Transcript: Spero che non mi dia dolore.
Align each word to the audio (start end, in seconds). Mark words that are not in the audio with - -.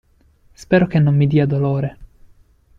Spero 0.55 0.87
che 0.87 0.97
non 0.97 1.15
mi 1.15 1.27
dia 1.27 1.45
dolore. 1.45 1.97